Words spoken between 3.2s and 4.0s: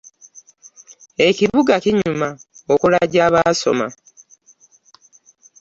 baasoma.